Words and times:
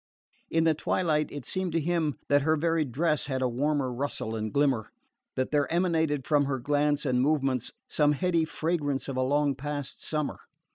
In 0.49 0.63
the 0.63 0.73
twilight 0.73 1.31
it 1.31 1.45
seemed 1.45 1.73
to 1.73 1.79
him 1.79 2.15
that 2.27 2.41
her 2.41 2.55
very 2.55 2.85
dress 2.85 3.27
had 3.27 3.43
a 3.43 3.47
warmer 3.47 3.93
rustle 3.93 4.35
and 4.35 4.51
glimmer, 4.51 4.89
that 5.35 5.51
there 5.51 5.71
emanated 5.71 6.25
from 6.25 6.45
her 6.45 6.57
glance 6.57 7.05
and 7.05 7.21
movements 7.21 7.71
some 7.87 8.13
heady 8.13 8.45
fragrance 8.45 9.07
of 9.07 9.15
a 9.15 9.21
long 9.21 9.53
past 9.53 10.03
summer. 10.03 10.39